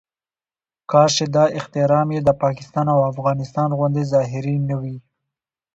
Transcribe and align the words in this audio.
کاش 0.91 1.11
چې 1.17 1.25
دا 1.35 1.45
احترام 1.57 2.07
یې 2.15 2.21
د 2.23 2.29
پاکستان 2.43 2.85
او 2.93 2.99
افغانستان 3.11 3.69
غوندې 3.77 4.03
ظاهري 4.13 4.55
نه 4.69 4.75
وي. 4.81 4.97